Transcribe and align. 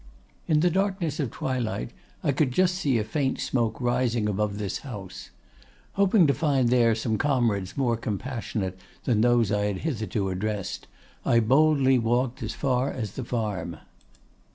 "In 0.47 0.61
the 0.61 0.71
darkness 0.71 1.19
of 1.19 1.29
twilight 1.29 1.91
I 2.23 2.31
could 2.31 2.51
just 2.51 2.73
see 2.73 2.97
a 2.97 3.03
faint 3.03 3.39
smoke 3.39 3.79
rising 3.79 4.27
above 4.27 4.57
this 4.57 4.79
house. 4.79 5.29
Hoping 5.91 6.25
to 6.25 6.33
find 6.33 6.69
there 6.69 6.95
some 6.95 7.19
comrades 7.19 7.77
more 7.77 7.95
compassionate 7.97 8.79
than 9.03 9.21
those 9.21 9.51
I 9.51 9.65
had 9.65 9.77
hitherto 9.81 10.29
addressed, 10.31 10.87
I 11.23 11.39
boldly 11.39 11.99
walked 11.99 12.41
as 12.41 12.55
far 12.55 12.89
as 12.89 13.11
the 13.11 13.23
farm. 13.23 13.77